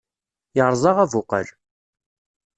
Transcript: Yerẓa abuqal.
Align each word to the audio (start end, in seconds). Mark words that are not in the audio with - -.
Yerẓa 0.57 0.91
abuqal. 1.03 1.47